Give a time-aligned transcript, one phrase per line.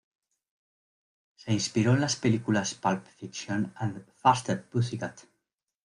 [1.35, 5.25] Se inspiró en las películas Pulp Fiction and Faster, Pussycat!